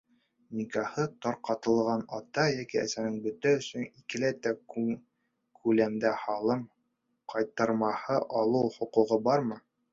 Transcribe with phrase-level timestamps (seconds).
[0.59, 6.67] —Никахы тарҡатылған ата йәки әсәнең бала өсөн икеләтә күләмдә һалым
[7.35, 9.65] ҡайтармаһы алыу хоҡуғы бармы?